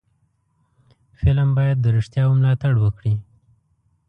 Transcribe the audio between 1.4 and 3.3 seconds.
باید د رښتیاو ملاتړ وکړي